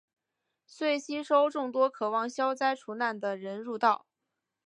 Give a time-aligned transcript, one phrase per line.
[0.65, 4.07] 遂吸收众多渴望消灾除难的人入道。